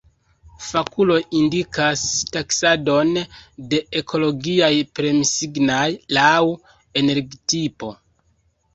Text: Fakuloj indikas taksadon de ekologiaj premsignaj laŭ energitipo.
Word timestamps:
Fakuloj 0.67 1.17
indikas 1.39 2.05
taksadon 2.37 3.13
de 3.75 3.83
ekologiaj 4.03 4.73
premsignaj 5.01 5.87
laŭ 6.21 6.35
energitipo. 7.05 7.97